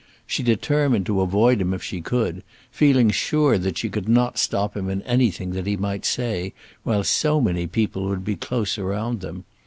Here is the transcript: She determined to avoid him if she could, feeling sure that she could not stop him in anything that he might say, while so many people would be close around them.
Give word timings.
She 0.25 0.41
determined 0.41 1.05
to 1.05 1.21
avoid 1.21 1.61
him 1.61 1.75
if 1.75 1.83
she 1.83 2.01
could, 2.01 2.41
feeling 2.71 3.11
sure 3.11 3.59
that 3.59 3.77
she 3.77 3.87
could 3.87 4.09
not 4.09 4.39
stop 4.39 4.75
him 4.75 4.89
in 4.89 5.03
anything 5.03 5.51
that 5.51 5.67
he 5.67 5.77
might 5.77 6.05
say, 6.05 6.53
while 6.81 7.03
so 7.03 7.39
many 7.39 7.67
people 7.67 8.05
would 8.05 8.25
be 8.25 8.35
close 8.35 8.79
around 8.79 9.21
them. 9.21 9.43